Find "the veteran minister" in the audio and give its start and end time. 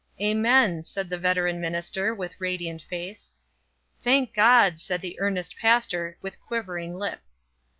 1.11-2.11